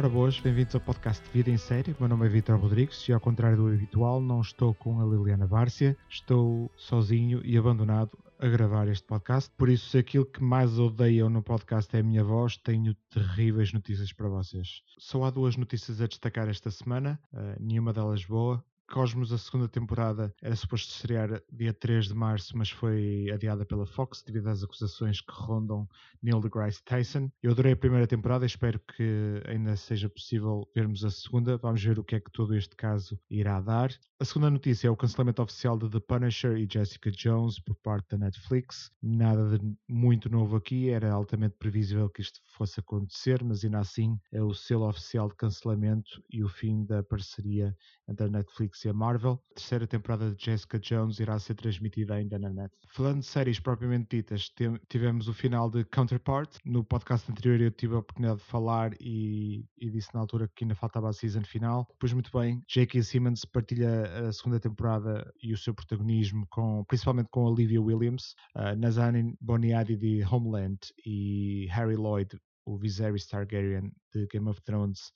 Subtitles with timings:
[0.00, 1.94] Ora boas, bem-vindos ao podcast Vida em Série.
[2.00, 5.46] Meu nome é Vitor Rodrigues e ao contrário do habitual, não estou com a Liliana
[5.46, 9.52] Bárcia, estou sozinho e abandonado a gravar este podcast.
[9.58, 13.74] Por isso, se aquilo que mais odeiam no podcast é a minha voz, tenho terríveis
[13.74, 14.82] notícias para vocês.
[14.96, 18.64] Só há duas notícias a destacar esta semana, uh, nenhuma delas boa.
[18.90, 23.86] Cosmos, a segunda temporada, era suposto estrear dia 3 de março, mas foi adiada pela
[23.86, 25.88] Fox devido às acusações que rondam
[26.20, 27.30] Neil deGrasse Tyson.
[27.40, 31.56] Eu adorei a primeira temporada, espero que ainda seja possível vermos a segunda.
[31.56, 33.92] Vamos ver o que é que todo este caso irá dar.
[34.18, 38.10] A segunda notícia é o cancelamento oficial de The Punisher e Jessica Jones por parte
[38.10, 38.90] da Netflix.
[39.00, 44.18] Nada de muito novo aqui, era altamente previsível que isto fosse acontecer, mas ainda assim
[44.32, 47.74] é o selo oficial de cancelamento e o fim da parceria
[48.08, 49.40] entre a Netflix a Marvel.
[49.50, 52.72] A terceira temporada de Jessica Jones irá ser transmitida ainda na net.
[52.88, 54.50] Falando de séries propriamente ditas,
[54.88, 56.58] tivemos o final de Counterpart.
[56.64, 60.64] No podcast anterior eu tive a oportunidade de falar e, e disse na altura que
[60.64, 61.86] ainda faltava a season final.
[61.98, 63.02] Pois muito bem, J.K.
[63.02, 68.76] Simmons partilha a segunda temporada e o seu protagonismo com, principalmente com Olivia Williams, uh,
[68.76, 75.12] Nazanin Boniadi de Homeland e Harry Lloyd, o Viserys Targaryen de Game of Thrones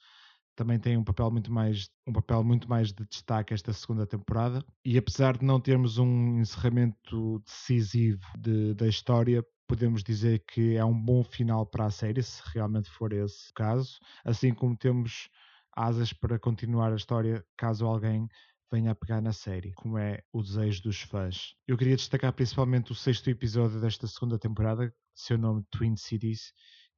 [0.55, 4.65] também tem um papel muito mais um papel muito mais de destaque esta segunda temporada
[4.85, 10.85] e apesar de não termos um encerramento decisivo de, da história podemos dizer que é
[10.85, 15.29] um bom final para a série se realmente for esse o caso assim como temos
[15.77, 18.29] asas para continuar a história caso alguém
[18.75, 21.55] venha a pegar na série, como é o desejo dos fãs.
[21.67, 26.53] Eu queria destacar principalmente o sexto episódio desta segunda temporada, seu nome Twin Cities,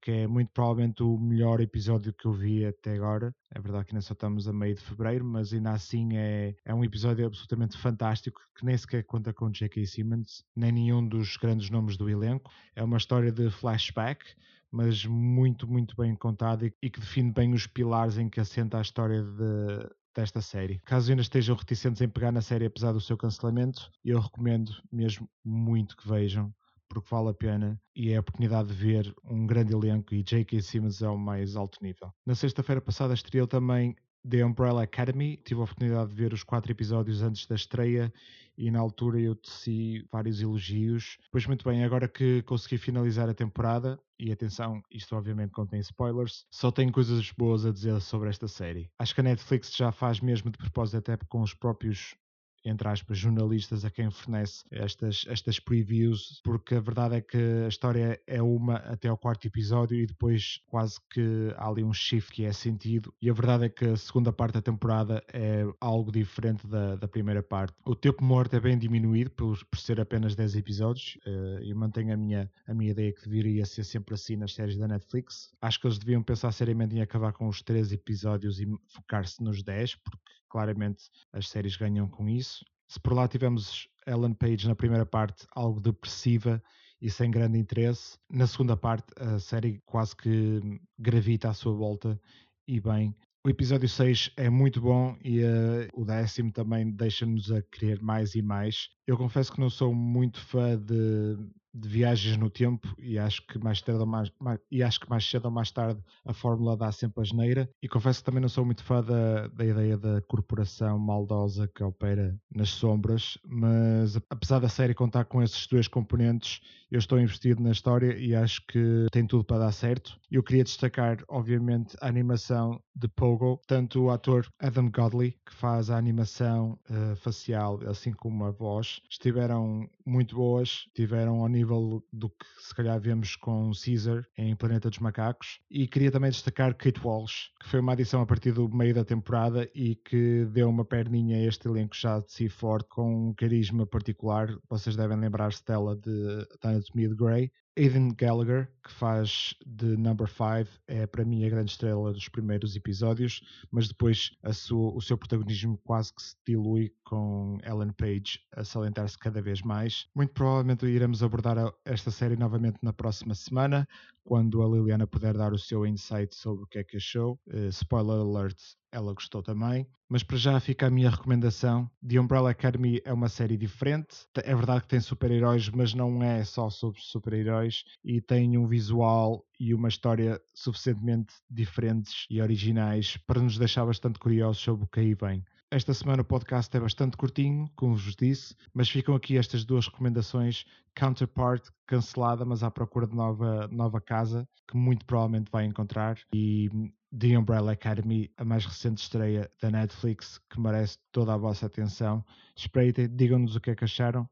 [0.06, 3.34] que é muito provavelmente o melhor episódio que eu vi até agora.
[3.52, 6.72] É verdade que ainda só estamos a meio de fevereiro, mas ainda assim é, é
[6.72, 9.84] um episódio absolutamente fantástico que nem sequer conta com J.K.
[9.84, 12.52] Simmons, nem nenhum dos grandes nomes do elenco.
[12.76, 14.24] É uma história de flashback,
[14.70, 18.82] mas muito, muito bem contada e que define bem os pilares em que assenta a
[18.82, 20.80] história de, desta série.
[20.84, 25.28] Caso ainda estejam reticentes em pegar na série apesar do seu cancelamento, eu recomendo mesmo
[25.44, 26.54] muito que vejam
[26.88, 30.60] porque vale a pena e é a oportunidade de ver um grande elenco e J.K.
[30.62, 32.12] Simmons ao mais alto nível.
[32.24, 33.96] Na sexta-feira passada estreou também
[34.28, 35.36] The Umbrella Academy.
[35.44, 38.12] Tive a oportunidade de ver os quatro episódios antes da estreia
[38.56, 41.18] e na altura eu teci vários elogios.
[41.30, 46.46] Pois muito bem, agora que consegui finalizar a temporada, e atenção, isto obviamente contém spoilers,
[46.50, 48.90] só tenho coisas boas a dizer sobre esta série.
[48.98, 52.16] Acho que a Netflix já faz mesmo de propósito até com os próprios
[52.66, 57.68] entre aspas, jornalistas a quem fornece estas, estas previews, porque a verdade é que a
[57.68, 62.32] história é uma até ao quarto episódio e depois quase que há ali um shift
[62.32, 63.14] que é sentido.
[63.22, 67.06] E a verdade é que a segunda parte da temporada é algo diferente da, da
[67.06, 67.74] primeira parte.
[67.84, 71.16] O tempo morto é bem diminuído por, por ser apenas 10 episódios.
[71.26, 74.76] Uh, eu mantenho a minha, a minha ideia que deveria ser sempre assim nas séries
[74.76, 75.52] da Netflix.
[75.60, 79.62] Acho que eles deviam pensar seriamente em acabar com os 13 episódios e focar-se nos
[79.62, 80.18] 10, porque
[80.56, 82.64] claramente as séries ganham com isso.
[82.88, 86.62] Se por lá tivemos Ellen Page na primeira parte algo depressiva
[86.98, 92.18] e sem grande interesse, na segunda parte a série quase que gravita à sua volta
[92.66, 93.14] e bem.
[93.44, 98.34] O episódio 6 é muito bom e uh, o décimo também deixa-nos a querer mais
[98.34, 98.88] e mais.
[99.06, 101.36] Eu confesso que não sou muito fã de
[101.76, 105.08] de viagens no tempo e acho que mais cedo ou mais, mais, e acho que
[105.10, 107.70] mais cedo ou mais tarde a fórmula dá sempre a geneira.
[107.82, 111.82] E confesso que também não sou muito fã da, da ideia da corporação maldosa que
[111.82, 116.60] opera nas sombras mas apesar da série contar com esses dois componentes
[116.90, 120.64] eu estou investido na história e acho que tem tudo para dar certo eu queria
[120.64, 126.78] destacar obviamente a animação de Pogo tanto o ator Adam Godley que faz a animação
[126.90, 132.74] uh, facial assim como a voz estiveram muito boas tiveram ao nível do que se
[132.74, 135.60] calhar vemos com Caesar em Planeta dos Macacos.
[135.70, 139.04] E queria também destacar Kate Walsh, que foi uma adição a partir do meio da
[139.04, 143.34] temporada e que deu uma perninha a este elenco já de si forte, com um
[143.34, 144.48] carisma particular.
[144.68, 150.26] Vocês devem lembrar-se dela de as Mia the Grey Aidan Gallagher, que faz de Number
[150.26, 155.18] 5, é para mim a grande estrela dos primeiros episódios, mas depois sua, o seu
[155.18, 160.06] protagonismo quase que se dilui com Ellen Page a salientar-se cada vez mais.
[160.14, 163.86] Muito provavelmente iremos abordar esta série novamente na próxima semana,
[164.24, 167.38] quando a Liliana puder dar o seu insight sobre o que é que achou.
[167.46, 168.58] Uh, spoiler alert,
[168.90, 169.86] ela gostou também.
[170.08, 171.90] Mas para já fica a minha recomendação.
[172.06, 174.26] The Umbrella Academy é uma série diferente.
[174.36, 177.65] É verdade que tem super-heróis, mas não é só sobre super-heróis.
[178.04, 184.18] E tem um visual e uma história suficientemente diferentes e originais para nos deixar bastante
[184.18, 185.44] curiosos sobre o que aí vem.
[185.70, 189.86] Esta semana o podcast é bastante curtinho, como vos disse, mas ficam aqui estas duas
[189.86, 190.64] recomendações.
[190.94, 196.18] Counterpart, cancelada, mas à procura de nova, nova casa, que muito provavelmente vai encontrar.
[196.32, 196.70] E
[197.18, 202.24] The Umbrella Academy, a mais recente estreia da Netflix, que merece toda a vossa atenção.
[202.54, 204.28] Espreitem, digam-nos o que é que acharam.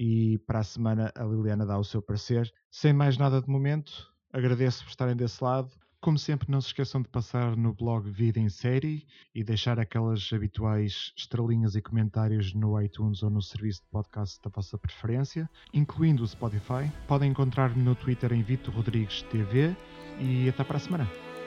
[0.00, 2.48] E para a semana a Liliana dá o seu parecer.
[2.70, 5.72] Sem mais nada de momento, agradeço por estarem desse lado.
[6.00, 9.04] Como sempre, não se esqueçam de passar no blog Vida em Série
[9.34, 14.48] e deixar aquelas habituais estrelinhas e comentários no iTunes ou no serviço de podcast da
[14.48, 16.88] vossa preferência, incluindo o Spotify.
[17.08, 19.74] Podem encontrar-me no Twitter em Vito Rodrigues TV
[20.20, 21.37] e até para a semana.